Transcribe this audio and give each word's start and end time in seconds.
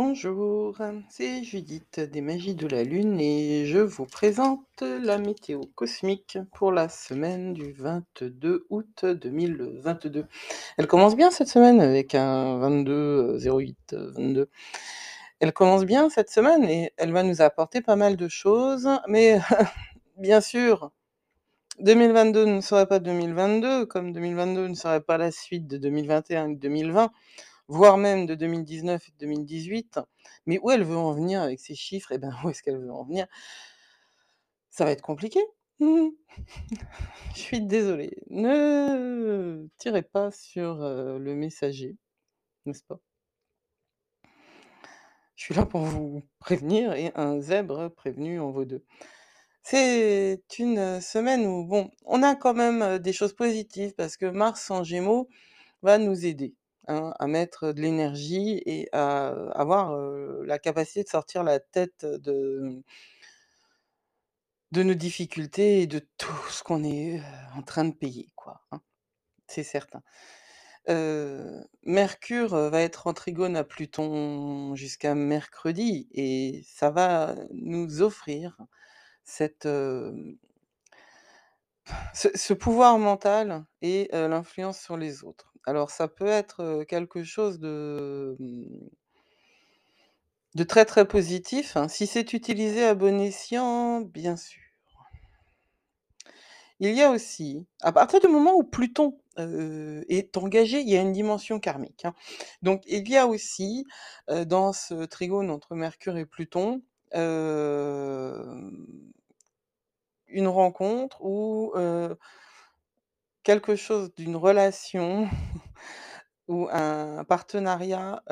Bonjour, 0.00 0.78
c'est 1.08 1.42
Judith 1.42 1.98
des 1.98 2.20
Magies 2.20 2.54
de 2.54 2.68
la 2.68 2.84
Lune 2.84 3.20
et 3.20 3.66
je 3.66 3.80
vous 3.80 4.06
présente 4.06 4.80
la 4.80 5.18
météo 5.18 5.62
cosmique 5.74 6.38
pour 6.54 6.70
la 6.70 6.88
semaine 6.88 7.52
du 7.52 7.72
22 7.72 8.64
août 8.70 9.04
2022. 9.04 10.26
Elle 10.76 10.86
commence 10.86 11.16
bien 11.16 11.32
cette 11.32 11.48
semaine 11.48 11.80
avec 11.80 12.14
un 12.14 12.58
22 12.58 13.38
08 13.44 13.96
22. 14.14 14.48
Elle 15.40 15.52
commence 15.52 15.84
bien 15.84 16.08
cette 16.10 16.30
semaine 16.30 16.62
et 16.62 16.92
elle 16.96 17.10
va 17.10 17.24
nous 17.24 17.42
apporter 17.42 17.80
pas 17.80 17.96
mal 17.96 18.16
de 18.16 18.28
choses, 18.28 18.88
mais 19.08 19.40
bien 20.16 20.40
sûr, 20.40 20.92
2022 21.80 22.44
ne 22.44 22.60
serait 22.60 22.86
pas 22.86 23.00
2022, 23.00 23.86
comme 23.86 24.12
2022 24.12 24.68
ne 24.68 24.74
serait 24.74 25.00
pas 25.00 25.18
la 25.18 25.32
suite 25.32 25.66
de 25.66 25.76
2021 25.76 26.50
et 26.50 26.54
de 26.54 26.60
2020 26.60 27.10
voire 27.68 27.98
même 27.98 28.26
de 28.26 28.34
2019 28.34 29.08
et 29.08 29.12
de 29.12 29.16
2018. 29.18 30.00
Mais 30.46 30.58
où 30.62 30.70
elle 30.70 30.84
veut 30.84 30.96
en 30.96 31.12
venir 31.12 31.42
avec 31.42 31.60
ces 31.60 31.74
chiffres? 31.74 32.12
Et 32.12 32.18
ben, 32.18 32.34
où 32.44 32.50
est-ce 32.50 32.62
qu'elle 32.62 32.78
veut 32.78 32.92
en 32.92 33.04
venir? 33.04 33.26
Ça 34.70 34.84
va 34.84 34.90
être 34.92 35.02
compliqué. 35.02 35.40
Je 35.80 36.14
suis 37.34 37.60
désolée. 37.60 38.16
Ne 38.30 39.68
tirez 39.78 40.02
pas 40.02 40.30
sur, 40.30 40.82
heu, 40.82 41.18
le 41.18 41.34
messager, 41.34 41.96
n'est-ce 42.66 42.82
pas? 42.84 43.00
Je 45.36 45.44
suis 45.44 45.54
là 45.54 45.64
pour 45.66 45.82
vous 45.82 46.22
prévenir 46.40 46.94
et 46.94 47.12
un 47.14 47.40
zèbre 47.40 47.90
prévenu 47.90 48.40
en 48.40 48.50
vaut 48.50 48.64
2. 48.64 48.84
C'est 49.62 50.42
une 50.58 51.00
semaine 51.00 51.46
où 51.46 51.64
bon, 51.64 51.90
on 52.06 52.22
a 52.22 52.34
quand 52.34 52.54
même, 52.54 52.98
des 52.98 53.12
choses 53.12 53.34
positives 53.34 53.94
parce 53.94 54.16
que 54.16 54.26
Mars 54.26 54.70
en 54.70 54.82
Gémeaux 54.82 55.28
va 55.82 55.98
nous 55.98 56.26
aider, 56.26 56.54
hein, 56.88 57.14
à 57.18 57.26
mettre 57.26 57.72
de 57.72 57.80
l'énergie 57.80 58.62
et 58.66 58.88
à 58.92 59.28
avoir, 59.52 59.96
la 60.44 60.58
capacité 60.58 61.04
de 61.04 61.08
sortir 61.08 61.44
la 61.44 61.60
tête 61.60 62.04
de 62.04 62.82
de 64.72 64.82
nos 64.82 64.94
difficultés 64.94 65.82
et 65.82 65.86
de 65.86 66.00
tout 66.18 66.32
ce 66.50 66.62
qu'on 66.62 66.84
est, 66.84 67.22
en 67.56 67.62
train 67.62 67.84
de 67.84 67.94
payer 67.94 68.28
quoi, 68.36 68.62
hein. 68.72 68.80
C'est 69.48 69.64
certain. 69.64 70.02
Mercure, 71.84 72.56
va 72.70 72.80
être 72.82 73.06
en 73.06 73.14
trigone 73.14 73.56
à 73.56 73.64
Pluton 73.64 74.74
jusqu'à 74.74 75.14
mercredi 75.14 76.08
et 76.12 76.62
ça 76.66 76.90
va 76.90 77.34
nous 77.52 78.02
offrir 78.02 78.58
cette, 79.24 79.66
ce 82.14 82.52
pouvoir 82.54 82.98
mental 82.98 83.64
et 83.82 84.08
l'influence 84.12 84.80
sur 84.80 84.96
les 84.96 85.24
autres. 85.24 85.47
Alors 85.66 85.90
ça 85.90 86.08
peut 86.08 86.26
être, 86.26 86.84
quelque 86.88 87.22
chose 87.24 87.58
de, 87.60 88.36
mmh 88.38 88.88
de 90.54 90.64
très, 90.64 90.86
très 90.86 91.06
positif, 91.06 91.76
hein, 91.76 91.88
si 91.88 92.06
c'est 92.06 92.32
utilisé 92.32 92.82
à 92.84 92.94
bon 92.94 93.20
escient, 93.20 94.00
bien 94.00 94.36
sûr. 94.36 94.62
Il 96.80 96.94
y 96.94 97.02
a 97.02 97.10
aussi, 97.10 97.66
à 97.82 97.90
partir 97.90 98.20
du 98.20 98.28
moment 98.28 98.54
où 98.54 98.62
Pluton, 98.62 99.18
est 99.36 100.36
engagé, 100.36 100.80
il 100.80 100.88
y 100.88 100.96
a 100.96 101.00
une 101.00 101.12
dimension 101.12 101.60
karmique, 101.60 102.04
hein. 102.04 102.14
Donc 102.62 102.82
il 102.86 103.08
y 103.08 103.16
a 103.16 103.26
aussi, 103.28 103.84
dans 104.46 104.72
ce 104.72 105.04
trigone 105.04 105.50
entre 105.50 105.74
Mercure 105.76 106.16
et 106.16 106.26
Pluton, 106.26 106.82
une 110.28 110.48
rencontre 110.48 111.22
heu 111.24 112.16
quelque 113.42 113.76
chose 113.76 114.14
d'une 114.16 114.36
relation 114.36 115.28
ou 116.48 116.68
un 116.70 117.24
partenariat, 117.24 118.22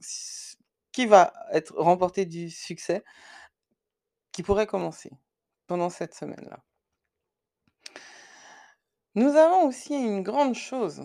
s 0.00 0.50
qui 0.92 1.06
va 1.06 1.32
être 1.52 1.74
remporter 1.76 2.26
du 2.26 2.50
succès 2.50 3.04
qui 4.32 4.42
pourrait 4.42 4.66
commencer 4.66 5.10
pendant 5.66 5.90
cette 5.90 6.14
semaine-là. 6.14 6.64
Nous 9.14 9.36
avons 9.36 9.66
aussi 9.66 9.94
une 9.94 10.22
grande 10.22 10.54
chose, 10.54 11.02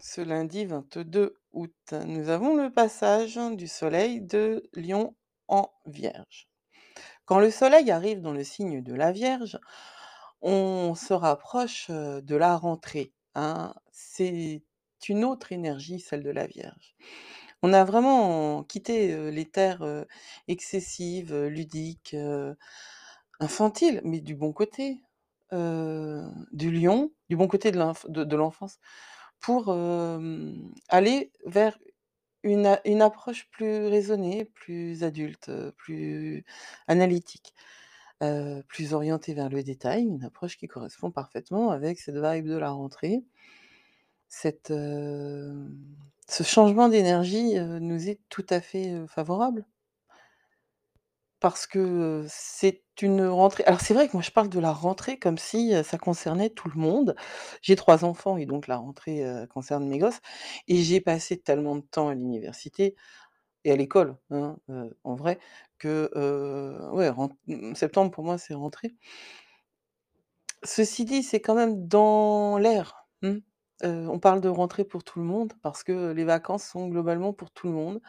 ce 0.00 0.20
lundi 0.20 0.64
22 0.64 1.34
août. 1.52 1.94
Nous 2.06 2.28
avons 2.28 2.56
le 2.56 2.72
passage 2.72 3.38
du 3.52 3.66
soleil 3.66 4.20
de 4.20 4.68
Lion 4.74 5.16
en 5.48 5.72
Vierge. 5.86 6.48
Quand 7.24 7.40
le 7.40 7.50
soleil 7.50 7.90
arrive 7.90 8.20
dans 8.20 8.32
le 8.32 8.44
signe 8.44 8.82
de 8.82 8.94
la 8.94 9.12
Vierge, 9.12 9.58
on 10.42 10.94
se 10.94 11.14
rapproche, 11.14 11.90
de 11.90 12.36
la 12.36 12.56
rentrée, 12.56 13.12
hein. 13.34 13.74
C'est 13.92 14.62
une 15.08 15.24
autre 15.24 15.52
énergie, 15.52 16.00
celle 16.00 16.22
de 16.22 16.30
la 16.30 16.46
Vierge. 16.46 16.94
On 17.62 17.72
a 17.72 17.84
vraiment 17.84 18.64
quitté, 18.64 19.30
les 19.32 19.46
terres, 19.46 20.06
excessives, 20.48 21.34
ludiques, 21.46 22.16
infantiles, 23.40 24.00
mais 24.04 24.20
du 24.20 24.34
bon 24.36 24.52
côté, 24.52 25.02
du 25.52 26.70
Lion, 26.72 27.12
du 27.28 27.36
bon 27.36 27.48
côté 27.48 27.70
de 27.72 27.78
l'enf 27.78 28.06
de 28.08 28.24
de 28.24 28.36
l'enfance 28.36 28.78
pour, 29.40 29.70
aller 30.88 31.32
vers 31.46 31.78
une 32.44 33.02
approche 33.02 33.48
plus 33.50 33.86
raisonnée, 33.86 34.46
plus 34.46 35.04
adulte, 35.04 35.50
plus 35.76 36.44
analytique, 36.88 37.54
heu, 38.22 38.62
plus 38.68 38.94
orientée 38.94 39.34
vers 39.34 39.48
le 39.50 39.62
détail, 39.62 40.04
une 40.04 40.24
approche 40.24 40.56
qui 40.58 40.68
correspond 40.68 41.10
parfaitement 41.10 41.70
avec 41.70 41.98
cette 42.00 42.16
vibe 42.16 42.46
de 42.48 42.56
la 42.58 42.70
rentrée. 42.70 43.22
Cette, 44.34 44.70
hem, 44.70 45.76
ce 46.26 46.42
changement 46.42 46.88
d'énergie, 46.88 47.58
heu, 47.58 47.78
nous 47.80 48.08
est 48.08 48.18
tout 48.30 48.46
à 48.48 48.60
fait, 48.62 49.06
favorable. 49.06 49.66
Parce 51.42 51.66
que, 51.66 52.24
c'est 52.28 52.84
une 53.00 53.26
rentrée 53.26 53.64
alors 53.64 53.80
c'est 53.80 53.94
vrai 53.94 54.06
que 54.06 54.12
moi 54.12 54.22
je 54.22 54.30
parle 54.30 54.48
de 54.48 54.60
la 54.60 54.70
rentrée 54.70 55.18
comme 55.18 55.38
si, 55.38 55.72
ça 55.82 55.98
concernait 55.98 56.50
tout 56.50 56.68
le 56.72 56.80
monde. 56.80 57.16
J'ai 57.62 57.74
3 57.74 58.04
enfants 58.04 58.36
et 58.36 58.46
donc 58.46 58.68
la 58.68 58.76
rentrée, 58.76 59.24
concerne 59.50 59.88
mes 59.88 59.98
gosses 59.98 60.20
et 60.68 60.76
j'ai 60.84 61.00
passé 61.00 61.36
tellement 61.36 61.74
de 61.74 61.80
temps 61.80 62.08
à 62.10 62.14
l'université 62.14 62.94
et 63.64 63.72
à 63.72 63.76
l'école, 63.76 64.16
hein, 64.30 64.56
en 65.04 65.14
vrai 65.14 65.38
que, 65.78 66.10
ouais, 66.92 67.10
mmh, 67.46 67.74
septembre 67.74 68.10
pour 68.10 68.24
moi 68.24 68.38
c'est 68.38 68.54
rentrée. 68.54 68.94
Ceci 70.64 71.04
dit, 71.04 71.22
c'est 71.22 71.40
quand 71.40 71.54
même 71.54 71.86
dans 71.88 72.56
l'air, 72.58 73.08
mmh, 73.22 73.38
on 73.84 74.18
parle 74.20 74.40
de 74.40 74.48
rentrée 74.48 74.84
pour 74.84 75.02
tout 75.04 75.18
le 75.18 75.24
monde 75.24 75.52
parce 75.62 75.82
que 75.82 76.12
les 76.12 76.24
vacances 76.24 76.64
sont 76.64 76.88
globalement 76.88 77.32
pour 77.32 77.50
tout 77.50 77.66
le 77.66 77.72
monde, 77.72 78.00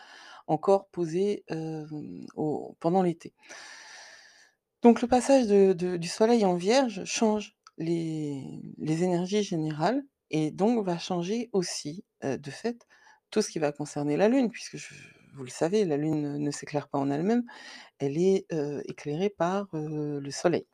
encore 0.48 0.88
posées, 0.90 1.46
au 2.36 2.76
pendant 2.80 3.04
l'été. 3.04 3.34
Donc 4.84 5.02
le 5.02 5.08
passage 5.08 5.48
de 5.48 5.74
du 5.98 6.08
soleil 6.08 6.46
en 6.46 6.56
Vierge 6.56 7.04
change 7.06 7.56
les 7.78 8.44
énergies 8.86 9.42
générales 9.44 10.04
et 10.30 10.52
donc 10.52 10.86
va 10.86 10.98
changer 11.00 11.50
aussi, 11.54 12.04
de 12.22 12.52
fait, 12.52 12.86
tout 13.32 13.42
ce 13.42 13.50
qui 13.50 13.60
va 13.60 13.72
concerner 13.72 14.18
la 14.18 14.28
Lune 14.30 14.52
puisque 14.52 14.78
je 14.78 14.94
vous 15.34 15.44
le 15.44 15.50
savez, 15.50 15.86
la 15.86 15.98
Lune 15.98 16.38
ne 16.38 16.52
s'éclaire 16.52 16.88
pas 16.88 16.98
en 16.98 17.10
elle-même, 17.10 17.44
elle 18.00 18.18
est, 18.18 18.46
éclairée 18.86 19.30
par, 19.30 19.68
le 19.74 20.32
soleil. 20.32 20.68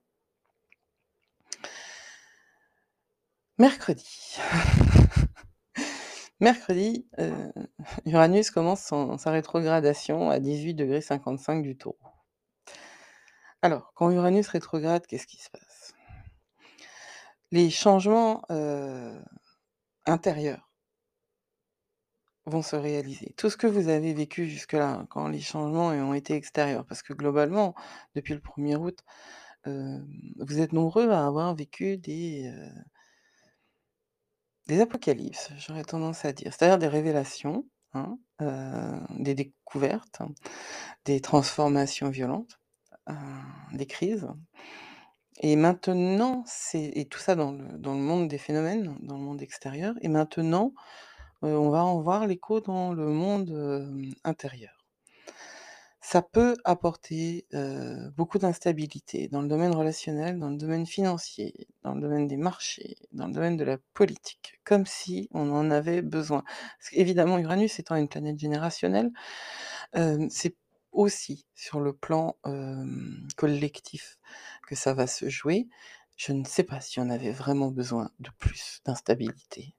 Mercredi. 3.57 4.37
Mercredi, 6.39 7.07
Uranus 8.05 8.51
commence 8.51 8.93
sa 9.17 9.31
rétrogradation 9.31 10.29
à 10.29 10.39
18° 10.39 11.01
55' 11.01 11.63
du 11.63 11.77
Taureau. 11.77 11.97
Alors, 13.61 13.91
quand 13.93 14.09
Uranus 14.09 14.47
rétrograde, 14.47 15.05
qu'est-ce 15.05 15.27
qui 15.27 15.37
se 15.37 15.49
passe? 15.49 15.93
Les 17.51 17.69
changements, 17.69 18.43
intérieurs 20.05 20.68
vont 22.45 22.61
se 22.61 22.75
réaliser. 22.75 23.33
Tout 23.37 23.49
ce 23.49 23.57
que 23.57 23.67
vous 23.67 23.89
avez 23.89 24.13
vécu 24.13 24.47
jusque-là, 24.49 24.89
hein, 24.91 25.07
quand 25.09 25.27
les 25.29 25.41
changements, 25.41 25.87
ont 25.89 26.13
été 26.13 26.35
extérieurs, 26.35 26.85
parce 26.85 27.03
que 27.03 27.13
globalement, 27.13 27.75
depuis 28.15 28.33
le 28.35 28.41
1er 28.41 28.75
août, 28.77 28.99
hem, 29.65 30.07
vous 30.39 30.61
êtes 30.61 30.73
nombreux 30.73 31.09
à 31.11 31.27
avoir 31.27 31.55
vécu 31.55 31.97
des, 31.97 32.47
heu 32.49 32.83
des 34.67 34.81
apocalypses, 34.81 35.49
j'aurais 35.57 35.83
tendance 35.83 36.25
à 36.25 36.33
dire. 36.33 36.53
C'est-à-dire 36.53 36.77
des 36.77 36.87
révélations, 36.87 37.65
hein, 37.93 38.17
heu, 38.41 38.99
des 39.17 39.33
découvertes, 39.33 40.21
des 41.05 41.21
transformations 41.21 42.09
violentes, 42.09 42.59
des 43.73 43.87
crises 43.87 44.27
et 45.41 45.55
maintenant, 45.55 46.43
c'est 46.47 46.91
et 46.95 47.05
tout 47.07 47.19
ça 47.19 47.35
dans 47.35 47.51
le 47.53 47.77
dans 47.79 47.93
le 47.95 48.01
monde 48.01 48.27
des 48.29 48.37
phénomènes, 48.39 48.97
dans 49.01 49.17
le 49.17 49.23
monde 49.23 49.41
extérieur 49.41 49.95
et 50.01 50.07
maintenant, 50.09 50.73
heu, 51.43 51.57
on 51.57 51.69
va 51.69 51.83
en 51.83 52.01
voir 52.01 52.27
l'écho 52.27 52.61
dans 52.61 52.93
le 52.93 53.07
monde, 53.07 53.51
intérieur. 54.23 54.75
Ça 56.01 56.21
peut 56.21 56.55
apporter, 56.63 57.45
beaucoup 58.15 58.39
d'instabilité 58.39 59.27
dans 59.27 59.41
le 59.41 59.47
domaine 59.47 59.75
relationnel, 59.75 60.39
dans 60.39 60.49
le 60.49 60.57
domaine 60.57 60.85
financier, 60.85 61.67
dans 61.83 61.93
le 61.93 62.01
domaine 62.01 62.25
des 62.25 62.37
marchés, 62.37 62.95
dans 63.11 63.27
le 63.27 63.33
domaine 63.33 63.57
de 63.57 63.63
la 63.65 63.77
politique, 63.93 64.59
comme 64.63 64.85
si 64.85 65.27
on 65.31 65.51
en 65.51 65.69
avait 65.69 66.01
besoin. 66.01 66.43
Parce 66.79 66.89
qu'évidemment 66.91 67.37
Uranus 67.37 67.79
étant 67.79 67.95
une 67.95 68.07
planète 68.07 68.39
générationnelle, 68.39 69.11
c'est 70.29 70.55
aussi 70.93 71.45
sur 71.53 71.79
le 71.79 71.93
plan, 71.93 72.37
collectif 73.35 74.17
que 74.67 74.75
ça 74.75 74.93
va 74.93 75.05
se 75.05 75.29
jouer. 75.29 75.67
Je 76.15 76.31
ne 76.31 76.43
sais 76.43 76.63
pas 76.63 76.81
si 76.81 76.99
on 76.99 77.09
avait 77.09 77.31
vraiment 77.31 77.71
besoin 77.71 78.09
de 78.19 78.29
plus 78.39 78.79
d'instabilité, 78.85 79.75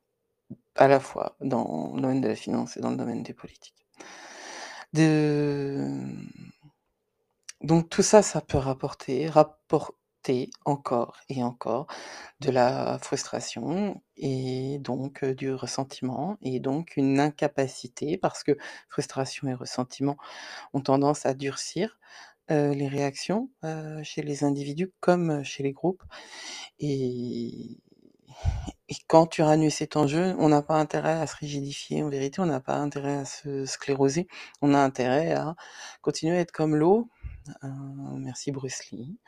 à 0.80 0.88
la 0.88 1.00
fois 1.00 1.36
dans 1.42 1.92
le 1.94 2.02
domaine 2.02 2.22
de 2.22 2.28
la 2.28 2.36
finance 2.36 2.76
et 2.76 2.80
dans 2.80 2.90
le 2.90 2.96
domaine 2.98 3.22
des 3.22 3.34
politiques. 3.34 3.86
De 4.92 5.86
donc 7.62 7.88
tout 7.90 8.02
ça, 8.02 8.22
ça 8.22 8.40
peut 8.40 8.58
rapporter 8.58 9.28
rapporter 9.28 10.50
encore 10.64 11.16
et 11.28 11.42
encore 11.42 11.86
de 12.40 12.50
la 12.50 12.98
frustration 13.00 14.02
et 14.16 14.78
donc 14.80 15.24
heu, 15.24 15.34
du 15.34 15.52
ressentiment 15.54 16.38
et 16.42 16.60
donc 16.60 16.94
une 16.96 17.20
incapacité 17.20 18.18
parce 18.18 18.42
que 18.44 18.56
frustration 18.90 19.48
et 19.48 19.54
ressentiment 19.54 20.16
ont 20.74 20.80
tendance 20.82 21.26
à 21.26 21.34
durcir, 21.34 21.98
heu, 22.52 22.72
les 22.72 22.88
réactions, 22.88 23.50
heu, 23.64 24.02
chez 24.04 24.22
les 24.22 24.44
individus 24.44 24.92
comme 25.00 25.44
chez 25.44 25.62
les 25.64 25.72
groupes 25.72 26.04
et 26.80 27.78
et 28.88 28.96
quand 29.06 29.38
Uranus 29.38 29.80
est 29.82 29.96
en 29.96 30.06
jeu, 30.06 30.34
on 30.38 30.48
n'a 30.48 30.62
pas 30.62 30.76
intérêt 30.76 31.20
à 31.20 31.26
se 31.26 31.36
rigidifier. 31.36 32.02
En 32.02 32.08
vérité, 32.08 32.40
on 32.40 32.46
n'a 32.46 32.60
pas 32.60 32.76
intérêt 32.76 33.16
à 33.16 33.24
se 33.24 33.64
scléroser. 33.64 34.26
On 34.62 34.74
a 34.74 34.78
intérêt 34.78 35.32
à 35.32 35.54
continuer 36.02 36.36
à 36.36 36.40
être 36.40 36.52
comme 36.52 36.74
l'eau, 36.74 37.08
heu, 37.64 37.68
merci 38.18 38.52
Bruce 38.52 38.90
Lee 38.90 39.18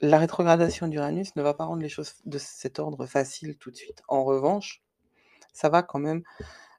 la 0.00 0.18
rétrogradation 0.18 0.88
d'Uranus 0.88 1.36
ne 1.36 1.42
va 1.42 1.54
pas 1.54 1.64
rendre 1.64 1.82
les 1.82 1.88
choses 1.88 2.14
de 2.24 2.38
cet 2.38 2.78
ordre 2.78 3.06
faciles 3.06 3.56
tout 3.56 3.70
de 3.70 3.76
suite. 3.76 4.02
En 4.08 4.24
revanche, 4.24 4.82
ça 5.52 5.68
va 5.68 5.82
quand 5.82 5.98
même, 5.98 6.22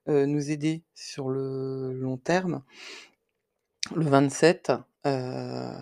heu, 0.10 0.26
nous 0.26 0.52
aider 0.52 0.84
sur 0.94 1.30
le 1.30 1.94
long 1.94 2.18
terme. 2.18 2.64
Le 3.96 4.06
27, 4.06 4.72
hem, 5.04 5.81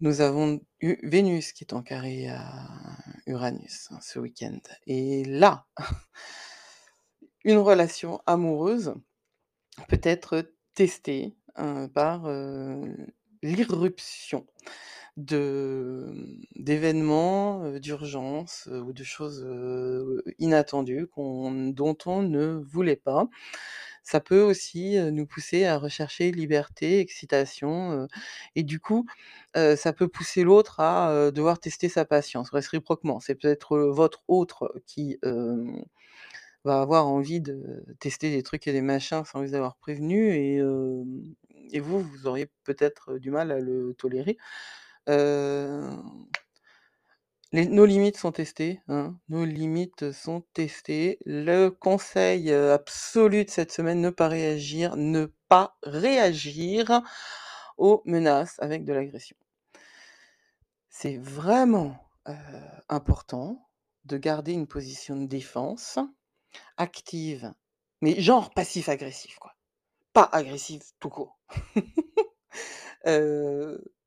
nous 0.00 0.20
avons 0.20 0.60
eu 0.80 0.96
Vénus 1.06 1.52
qui 1.52 1.64
est 1.64 1.74
en 1.74 1.82
carré 1.82 2.28
à 2.28 2.68
Uranus, 3.26 3.88
hein, 3.90 3.98
ce 4.02 4.18
week-end. 4.18 4.58
Et 4.86 5.24
là, 5.24 5.66
une 7.44 7.58
relation 7.58 8.20
amoureuse 8.26 8.94
peut 9.88 10.00
être 10.02 10.52
testée, 10.74 11.36
heu, 11.58 11.88
par, 11.94 12.28
heu, 12.28 12.96
l'irruption 13.42 14.46
d'événements, 16.56 17.64
heu, 17.64 17.80
d'urgence, 17.80 18.68
heu, 18.72 18.80
ou 18.82 18.92
de 18.92 19.04
choses, 19.04 19.44
heu, 19.46 20.22
inattendues 20.38 21.06
qu'on 21.08 21.70
dont 21.72 21.96
on 22.06 22.22
ne 22.22 22.46
voulait 22.54 22.96
pas. 22.96 23.28
Ça 24.04 24.20
peut 24.20 24.42
aussi, 24.42 24.96
heu, 24.98 25.10
nous 25.10 25.26
pousser 25.26 25.64
à 25.66 25.78
rechercher 25.78 26.32
liberté, 26.32 27.00
excitation, 27.00 28.08
et 28.56 28.62
du 28.64 28.80
coup, 28.80 29.06
ça 29.54 29.92
peut 29.94 30.08
pousser 30.08 30.44
l'autre 30.44 30.80
à, 30.80 31.30
devoir 31.32 31.60
tester 31.60 31.88
sa 31.90 32.04
patience 32.06 32.50
réciproquement. 32.50 33.20
C'est 33.20 33.34
peut-être, 33.36 33.78
votre 33.78 34.22
autre 34.28 34.74
qui, 34.86 35.18
va 36.64 36.82
avoir 36.82 37.08
envie 37.08 37.40
de 37.42 37.84
tester 38.00 38.30
des 38.30 38.42
trucs 38.44 38.66
et 38.68 38.72
des 38.72 38.82
machins 38.82 39.24
sans 39.24 39.42
vous 39.42 39.54
avoir 39.54 39.76
prévenu 39.76 40.32
et 40.34 40.60
et 41.72 41.80
vous, 41.80 42.00
vous 42.02 42.26
auriez 42.26 42.50
peut-être 42.64 43.18
du 43.18 43.30
mal 43.30 43.52
à 43.52 43.60
le 43.60 43.94
tolérer. 43.98 44.38
Nos 47.52 47.84
limites 47.84 48.16
sont 48.16 48.32
testées, 48.32 48.80
hein, 48.88 49.18
nos 49.28 49.44
limites 49.44 50.12
sont 50.12 50.42
testées. 50.54 51.18
Le 51.26 51.70
conseil, 51.70 52.52
absolu 52.52 53.44
de 53.44 53.50
cette 53.50 53.72
semaine, 53.72 54.00
ne 54.00 54.10
pas 54.10 54.28
réagir 54.28 54.96
ne 54.96 55.26
pas 55.48 55.76
réagir 55.82 57.02
aux 57.76 58.02
menaces 58.04 58.56
avec 58.60 58.84
de 58.84 58.92
l'agression. 58.92 59.36
C'est 60.88 61.16
vraiment, 61.16 61.96
important 62.88 63.68
de 64.04 64.16
garder 64.16 64.52
une 64.52 64.66
position 64.66 65.16
de 65.16 65.26
défense, 65.26 65.98
active, 66.76 67.52
mais 68.00 68.20
genre 68.20 68.50
passif-agressif, 68.50 69.38
quoi. 69.38 69.54
Pas 70.12 70.28
agressif 70.32 70.82
tout 71.00 71.10
court. 71.10 71.38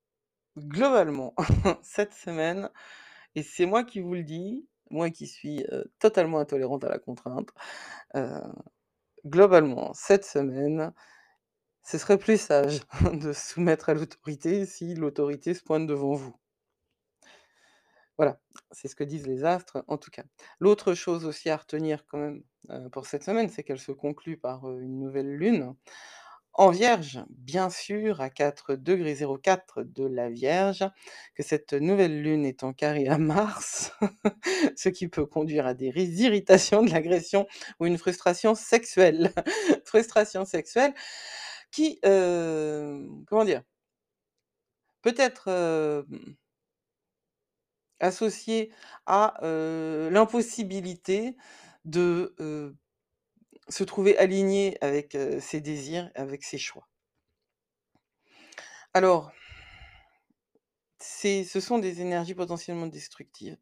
globalement, 0.58 1.36
cette 1.84 2.14
semaine 2.14 2.70
et 3.36 3.44
c'est 3.44 3.66
moi 3.66 3.84
qui 3.84 4.00
vous 4.00 4.14
le 4.14 4.24
dis, 4.24 4.68
moi 4.90 5.10
qui 5.10 5.28
suis, 5.28 5.66
totalement 6.00 6.40
intolérante 6.40 6.84
à 6.84 6.90
la 6.90 7.00
contrainte, 7.00 7.50
globalement, 9.26 9.94
cette 9.94 10.26
semaine, 10.26 10.94
ce 11.84 11.98
serait 11.98 12.18
plus 12.18 12.40
sage 12.40 12.82
de 13.14 13.34
soumettre 13.34 13.90
à 13.90 13.94
l'autorité 13.94 14.66
si 14.66 14.96
l'autorité 14.96 15.54
se 15.54 15.64
pointe 15.64 15.88
devant 15.88 16.14
vous. 16.14 16.36
Voilà, 18.18 18.40
c'est 18.72 18.88
ce 18.88 18.96
que 18.96 19.04
disent 19.04 19.26
les 19.26 19.44
astres, 19.44 19.84
en 19.88 19.98
tout 19.98 20.12
cas. 20.12 20.24
L'autre 20.60 20.94
chose 20.94 21.26
aussi 21.26 21.50
à 21.50 21.58
retenir 21.58 22.06
quand 22.06 22.20
même, 22.20 22.44
pour 22.92 23.08
cette 23.08 23.24
semaine, 23.24 23.50
c'est 23.50 23.64
qu'elle 23.64 23.80
se 23.80 23.92
conclut 23.92 24.38
par, 24.38 24.70
une 24.80 25.00
nouvelle 25.00 25.36
lune 25.36 25.76
en 26.56 26.70
Vierge, 26.72 27.24
bien 27.30 27.70
sûr, 27.70 28.22
à 28.22 28.30
4° 28.30 29.84
de 29.84 30.06
la 30.06 30.30
Vierge, 30.30 30.86
que 31.36 31.44
cette 31.44 31.74
nouvelle 31.74 32.22
lune 32.22 32.46
est 32.46 32.64
en 32.64 32.74
carré 32.74 33.08
à 33.08 33.18
Mars, 33.18 33.92
ce 34.78 34.90
qui 34.90 35.08
peut 35.10 35.26
conduire 35.26 35.66
à 35.68 35.74
des 35.74 35.90
ri 35.92 36.06
irritations, 36.06 36.84
de 36.84 36.92
l'agression 36.92 37.48
ou 37.80 37.86
une 37.88 37.98
frustration 37.98 38.56
sexuelle. 38.56 39.32
Frustration 39.86 40.46
sexuelle 40.46 40.94
qui, 41.72 42.00
hem, 42.04 43.24
comment 43.28 43.46
dire? 43.46 43.64
Peut 45.04 45.14
être, 45.18 45.50
hem 45.50 46.36
associée 48.00 48.72
à, 49.06 49.36
heu, 49.44 50.10
l'impossibilité 50.12 51.36
de, 51.86 52.34
se 53.70 53.84
trouver 53.84 54.18
aligné 54.18 54.78
avec, 54.82 55.18
ses 55.40 55.62
désirs, 55.62 56.12
avec 56.16 56.44
ses 56.44 56.58
choix. 56.58 56.88
Alors 58.94 59.32
ce 61.00 61.60
sont 61.60 61.80
des 61.80 62.02
énergies 62.02 62.36
potentiellement 62.36 62.88
destructives 62.88 63.58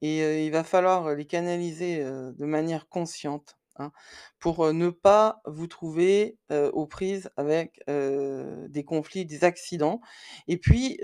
et 0.00 0.46
il 0.46 0.52
va 0.52 0.64
falloir 0.64 1.14
les 1.14 1.26
canaliser, 1.26 2.02
de 2.02 2.44
manière 2.44 2.88
consciente, 2.88 3.58
hein, 3.76 3.92
pour, 4.38 4.72
ne 4.72 4.90
pas 4.90 5.40
vous 5.46 5.66
trouver, 5.66 6.38
aux 6.50 6.86
prises 6.86 7.30
avec, 7.36 7.80
des 7.86 8.84
conflits, 8.84 9.26
des 9.26 9.44
accidents 9.44 10.00
et 10.48 10.58
puis, 10.58 10.98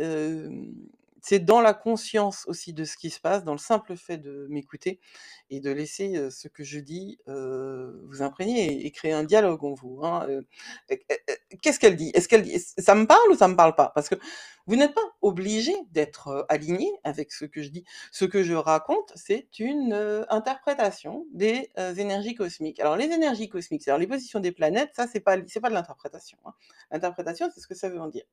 c'est 1.22 1.40
dans 1.40 1.60
la 1.60 1.74
conscience 1.74 2.44
aussi 2.46 2.72
de 2.72 2.84
ce 2.84 2.96
qui 2.96 3.10
se 3.10 3.20
passe, 3.20 3.44
dans 3.44 3.52
le 3.52 3.58
simple 3.58 3.96
fait 3.96 4.18
de 4.18 4.46
m'écouter 4.50 5.00
et 5.50 5.60
de 5.60 5.70
laisser, 5.70 6.30
ce 6.30 6.48
que 6.48 6.64
je 6.64 6.78
dis, 6.78 7.18
vous 7.26 8.22
imprégner 8.22 8.86
et 8.86 8.90
créer 8.90 9.12
un 9.12 9.24
dialogue 9.24 9.64
en 9.64 9.74
vous, 9.74 10.00
hein, 10.04 10.26
qu'est-ce 11.62 11.78
qu'elle 11.80 11.96
dit? 11.96 12.10
Est-ce 12.14 12.28
qu'elle 12.28 12.42
dit 12.42 12.58
ça 12.58 12.94
me 12.94 13.06
parle 13.06 13.30
ou 13.30 13.36
ça 13.36 13.48
me 13.48 13.56
parle 13.56 13.74
pas? 13.74 13.92
Parce 13.94 14.08
que 14.08 14.14
vous 14.66 14.76
n'êtes 14.76 14.94
pas 14.94 15.14
obligé 15.22 15.74
d'être, 15.90 16.46
aligné 16.48 16.90
avec 17.04 17.32
ce 17.32 17.44
que 17.44 17.62
je 17.62 17.70
dis. 17.70 17.84
Ce 18.12 18.24
que 18.24 18.42
je 18.42 18.54
raconte, 18.54 19.12
c'est 19.16 19.58
une, 19.58 19.92
interprétation 20.28 21.26
des, 21.32 21.70
énergies 21.98 22.34
cosmiques. 22.34 22.80
Alors 22.80 22.96
les 22.96 23.06
énergies 23.06 23.48
cosmiques, 23.48 23.82
c'est-à-dire 23.82 24.00
les 24.00 24.06
positions 24.06 24.40
des 24.40 24.52
planètes, 24.52 24.90
ça 24.94 25.06
c'est 25.06 25.20
pas 25.20 25.36
c'est 25.46 25.60
pas 25.60 25.68
de 25.70 25.74
l'interprétation, 25.74 26.38
hein. 26.44 26.54
L'interprétation, 26.90 27.48
c'est 27.54 27.60
ce 27.60 27.66
que 27.66 27.74
ça 27.74 27.88
veut 27.88 28.00
en 28.00 28.08
dire. 28.08 28.24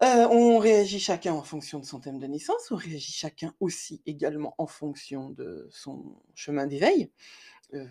Heu, 0.00 0.26
on 0.30 0.58
réagit 0.58 1.00
chacun 1.00 1.32
en 1.32 1.42
fonction 1.42 1.80
de 1.80 1.84
son 1.84 1.98
thème 1.98 2.20
de 2.20 2.26
naissance, 2.28 2.70
on 2.70 2.76
réagit 2.76 3.10
chacun 3.12 3.52
aussi 3.58 4.00
également 4.06 4.54
en 4.58 4.66
fonction 4.68 5.30
de 5.30 5.66
son 5.72 6.04
chemin 6.36 6.66
d'éveil, 6.68 7.10
heu, 7.74 7.88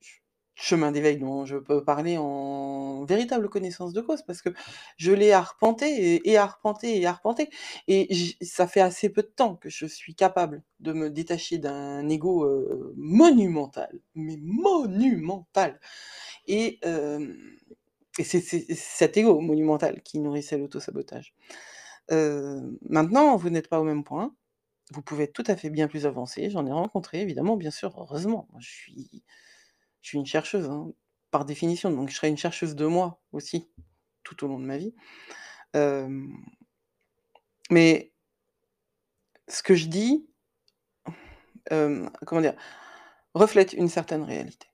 ch 0.00 0.22
chemin 0.56 0.92
d'éveil 0.92 1.18
dont 1.18 1.46
je 1.46 1.56
peux 1.58 1.84
parler 1.84 2.18
en 2.18 3.04
véritable 3.06 3.48
connaissance 3.50 3.92
de 3.94 4.00
cause 4.02 4.22
parce 4.22 4.42
que 4.42 4.50
je 4.98 5.12
l'ai 5.12 5.32
arpenté 5.32 6.22
et 6.30 6.38
arpenté 6.38 7.00
et 7.00 7.06
arpenté. 7.06 7.50
Et 7.88 8.08
ça 8.42 8.66
fait 8.68 8.80
assez 8.82 9.10
peu 9.10 9.22
de 9.22 9.28
temps 9.36 9.56
que 9.56 9.70
je 9.70 9.86
suis 9.86 10.14
capable 10.14 10.62
de 10.80 10.92
me 10.94 11.10
détacher 11.10 11.58
d'un 11.58 12.08
ego, 12.10 12.44
heu, 12.46 12.94
monumental, 12.96 14.00
mais 14.16 14.38
monumental. 14.42 15.80
Et 16.48 16.80
et 18.20 18.24
c'est 18.24 18.40
cet 18.74 19.16
ego 19.16 19.40
monumental 19.40 20.02
qui 20.02 20.18
nourrissait 20.20 20.58
l'auto-sabotage. 20.58 21.34
Heu, 22.12 22.78
maintenant, 22.88 23.36
vous 23.36 23.50
n'êtes 23.50 23.68
pas 23.68 23.80
au 23.80 23.84
même 23.84 24.04
point, 24.04 24.34
vous 24.92 25.02
pouvez 25.02 25.24
être 25.24 25.32
tout 25.32 25.44
à 25.46 25.56
fait 25.56 25.70
bien 25.70 25.88
plus 25.88 26.06
avancé, 26.06 26.50
j'en 26.50 26.66
ai 26.66 26.72
rencontré 26.72 27.20
évidemment, 27.22 27.56
bien 27.56 27.70
sûr, 27.70 27.94
heureusement. 27.98 28.48
Je 28.58 28.68
suis 30.02 30.18
une 30.18 30.26
chercheuse, 30.26 30.68
hein, 30.68 30.92
par 31.30 31.44
définition, 31.44 31.90
donc 31.90 32.10
je 32.10 32.16
serai 32.16 32.28
une 32.28 32.38
chercheuse 32.38 32.74
de 32.74 32.86
moi 32.86 33.20
aussi, 33.32 33.68
tout 34.24 34.44
au 34.44 34.48
long 34.48 34.58
de 34.60 34.66
ma 34.66 34.78
vie. 34.78 34.94
Hem 35.74 36.34
mais 37.70 38.12
ce 39.48 39.62
que 39.62 39.74
je 39.74 39.86
dis, 39.86 40.26
hem, 41.70 42.10
comment 42.26 42.40
dire? 42.42 42.56
Reflète 43.34 43.72
une 43.74 43.88
certaine 43.88 44.24
réalité. 44.24 44.69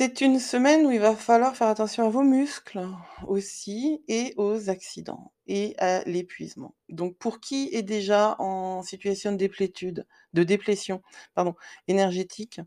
C'est 0.00 0.20
une 0.20 0.38
semaine 0.38 0.86
où 0.86 0.92
il 0.92 1.00
va 1.00 1.16
falloir 1.16 1.56
faire 1.56 1.66
attention 1.66 2.06
à 2.06 2.08
vos 2.08 2.22
muscles 2.22 2.86
aussi 3.26 4.00
et 4.06 4.32
aux 4.36 4.70
accidents 4.70 5.32
et 5.48 5.74
à 5.78 6.04
l'épuisement. 6.04 6.76
Donc 6.88 7.18
pour 7.18 7.40
qui 7.40 7.68
est 7.72 7.82
déjà 7.82 8.36
en 8.38 8.84
situation 8.84 9.32
de 9.32 9.36
déplétude 9.36 10.06
de 10.34 10.44
déplétion, 10.44 11.02
pardon, 11.34 11.56
énergétique, 11.88 12.60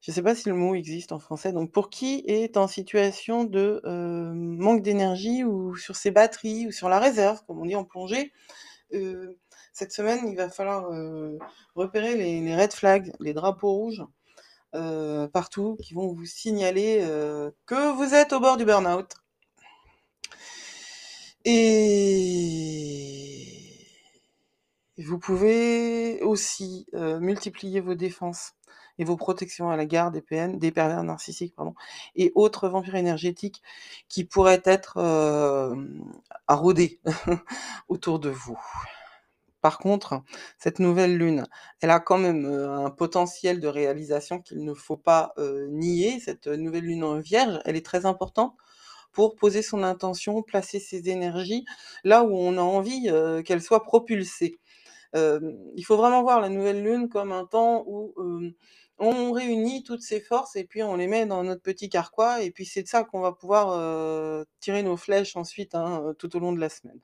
je 0.00 0.12
sais 0.12 0.22
pas 0.22 0.36
si 0.36 0.48
le 0.48 0.54
mot 0.54 0.76
existe 0.76 1.10
en 1.10 1.18
français, 1.18 1.52
donc 1.52 1.72
pour 1.72 1.90
qui 1.90 2.22
est 2.28 2.56
en 2.56 2.68
situation 2.68 3.42
de, 3.42 3.80
heu, 3.84 4.32
manque 4.32 4.82
d'énergie 4.82 5.42
ou 5.42 5.74
sur 5.74 5.96
ses 5.96 6.12
batteries 6.12 6.68
ou 6.68 6.70
sur 6.70 6.88
la 6.88 7.00
réserve, 7.00 7.42
comme 7.48 7.58
on 7.60 7.66
dit 7.66 7.74
en 7.74 7.82
plongée, 7.84 8.32
heu, 8.94 9.36
cette 9.72 9.92
semaine, 9.92 10.28
il 10.28 10.36
va 10.36 10.48
falloir, 10.48 10.92
heu, 10.92 11.38
repérer 11.74 12.16
les 12.16 12.56
red 12.56 12.72
flags, 12.72 13.12
les 13.20 13.34
drapeaux 13.34 13.72
rouges, 13.72 14.04
heu, 14.74 15.28
partout 15.32 15.76
qui 15.82 15.94
vont 15.94 16.12
vous 16.12 16.26
signaler, 16.26 17.00
heu, 17.02 17.54
que 17.66 17.92
vous 17.96 18.14
êtes 18.14 18.32
au 18.32 18.40
bord 18.40 18.56
du 18.56 18.64
burn-out. 18.64 19.14
Et 21.44 22.18
vous 24.98 25.18
pouvez 25.18 26.20
aussi, 26.22 26.86
heu, 26.94 27.18
multiplier 27.20 27.80
vos 27.80 27.94
défenses 27.94 28.52
et 28.98 29.04
vos 29.04 29.16
protections 29.16 29.70
à 29.70 29.76
l'égard 29.76 30.10
des 30.10 30.20
PN 30.20 30.58
des 30.58 30.72
pervers 30.72 31.04
narcissiques, 31.04 31.54
et 32.16 32.32
autres 32.34 32.68
vampires 32.68 32.96
énergétiques 32.96 33.62
qui 34.08 34.24
pourraient 34.24 34.62
être, 34.64 34.98
rôder 36.48 37.00
autour 37.88 38.18
de 38.18 38.30
vous. 38.30 38.58
Par 39.62 39.78
contre, 39.78 40.22
cette 40.58 40.78
nouvelle 40.80 41.16
lune, 41.18 41.46
elle 41.82 41.90
a 41.90 42.00
quand 42.00 42.18
même, 42.18 42.46
heu, 42.46 42.68
un 42.68 42.90
potentiel 42.90 43.60
de 43.60 43.68
réalisation 43.68 44.40
qu'il 44.40 44.64
ne 44.64 44.74
faut 44.74 44.96
pas, 44.96 45.32
heu, 45.38 45.66
nier. 45.70 46.20
Cette 46.20 46.46
nouvelle 46.48 46.84
lune 46.84 47.20
Vierge, 47.20 47.60
elle 47.64 47.76
est 47.76 47.84
très 47.86 48.06
importante 48.06 48.54
pour 49.12 49.36
poser 49.36 49.62
son 49.62 49.82
intention, 49.84 50.42
placer 50.42 50.80
ses 50.80 51.08
énergies 51.10 51.64
là 52.04 52.24
où 52.24 52.36
on 52.36 52.58
a 52.58 52.62
envie, 52.62 53.08
heu, 53.10 53.42
qu'elles 53.42 53.62
soient 53.62 53.82
propulsées. 53.84 54.58
Hem, 55.14 55.56
il 55.76 55.84
faut 55.84 55.96
vraiment 55.96 56.22
voir 56.22 56.40
la 56.42 56.48
nouvelle 56.50 56.82
lune 56.84 57.08
comme 57.10 57.32
un 57.32 57.46
temps 57.46 57.84
où, 57.86 58.14
on 58.98 59.32
réunit 59.32 59.82
toutes 59.84 60.02
ses 60.02 60.20
forces 60.20 60.56
et 60.56 60.64
puis 60.64 60.82
on 60.84 60.96
les 60.96 61.06
met 61.08 61.26
dans 61.26 61.44
notre 61.44 61.62
petit 61.62 61.88
carquois 61.88 62.42
et 62.42 62.50
puis 62.52 62.66
c'est 62.66 62.82
de 62.84 62.88
ça 62.88 63.04
qu'on 63.04 63.20
va 63.20 63.32
pouvoir, 63.32 64.44
tirer 64.60 64.82
nos 64.84 64.96
flèches 64.96 65.36
ensuite, 65.36 65.74
hein, 65.74 66.14
tout 66.18 66.34
au 66.36 66.40
long 66.40 66.52
de 66.52 66.60
la 66.60 66.68
semaine. 66.68 67.00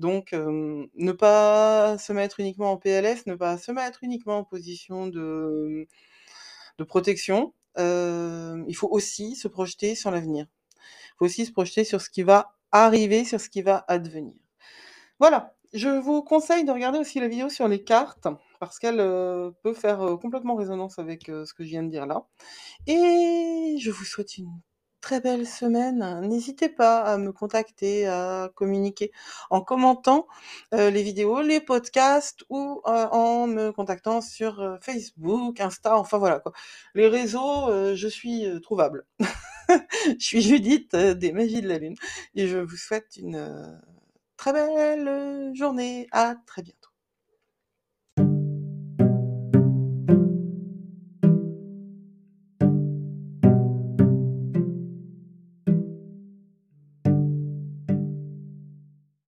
Donc 0.00 0.32
ne 0.32 1.12
pas 1.12 1.98
se 1.98 2.12
mettre 2.14 2.40
uniquement 2.40 2.72
en 2.72 2.78
PLS, 2.78 3.26
ne 3.26 3.34
pas 3.34 3.58
se 3.58 3.70
mettre 3.70 4.02
uniquement 4.02 4.38
en 4.38 4.44
position 4.44 5.06
de 5.06 5.86
de 6.78 6.84
protection. 6.84 7.52
Il 7.76 8.74
faut 8.74 8.88
aussi 8.88 9.36
se 9.36 9.46
projeter 9.46 9.94
sur 9.94 10.10
l'avenir. 10.10 10.46
Il 10.76 11.16
faut 11.18 11.26
aussi 11.26 11.44
se 11.44 11.52
projeter 11.52 11.84
sur 11.84 12.00
ce 12.00 12.08
qui 12.08 12.22
va 12.22 12.56
arriver, 12.72 13.24
sur 13.26 13.38
ce 13.40 13.50
qui 13.50 13.60
va 13.60 13.84
advenir. 13.88 14.32
Voilà, 15.18 15.54
je 15.74 15.90
vous 15.90 16.22
conseille 16.22 16.64
de 16.64 16.72
regarder 16.72 16.98
aussi 16.98 17.20
la 17.20 17.28
vidéo 17.28 17.50
sur 17.50 17.68
les 17.68 17.84
cartes 17.84 18.26
parce 18.58 18.78
qu'elle, 18.78 19.02
peut 19.62 19.74
faire, 19.74 20.16
complètement 20.22 20.54
résonance 20.54 20.98
avec, 20.98 21.26
ce 21.26 21.52
que 21.52 21.62
je 21.62 21.68
viens 21.68 21.82
de 21.82 21.90
dire 21.90 22.06
là 22.06 22.24
et 22.86 23.76
je 23.78 23.90
vous 23.90 24.04
souhaite 24.04 24.38
une 24.38 24.50
très 25.00 25.20
belle 25.20 25.46
semaine. 25.46 26.20
N'hésitez 26.22 26.68
pas 26.68 26.98
à 27.00 27.18
me 27.18 27.32
contacter, 27.32 28.06
à 28.06 28.50
communiquer 28.54 29.12
en 29.50 29.60
commentant, 29.62 30.26
heu, 30.74 30.88
les 30.90 31.02
vidéos, 31.02 31.40
les 31.42 31.60
podcasts 31.60 32.44
ou, 32.50 32.80
heu, 32.86 32.90
en 33.12 33.46
me 33.46 33.72
contactant 33.72 34.20
sur, 34.20 34.60
heu, 34.62 34.78
Facebook, 34.80 35.60
Insta, 35.60 35.96
enfin 35.98 36.18
voilà 36.18 36.40
quoi. 36.40 36.52
Les 36.94 37.08
réseaux, 37.08 37.94
je 37.94 38.08
suis, 38.08 38.44
trouvable. 38.62 39.06
Je 40.18 40.24
suis 40.24 40.42
Judith, 40.42 40.96
des 40.96 41.32
Magies 41.32 41.62
de 41.62 41.68
la 41.68 41.78
Lune 41.78 41.94
et 42.34 42.48
je 42.48 42.58
vous 42.58 42.76
souhaite 42.76 43.16
une, 43.16 43.80
très 44.36 44.52
belle 44.52 45.52
journée. 45.54 46.08
À 46.12 46.34
très 46.46 46.62
bientôt. 46.62 46.79